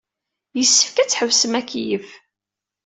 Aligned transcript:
Yessefk 0.57 0.95
ad 0.97 1.09
tḥebsem 1.09 1.53
akeyyef. 1.59 2.09